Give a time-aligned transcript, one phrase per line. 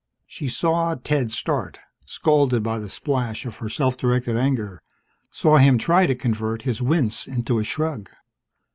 [0.25, 4.81] She saw Ted start, scalded by the splash of her self directed anger,
[5.29, 8.09] saw him try to convert his wince into a shrug.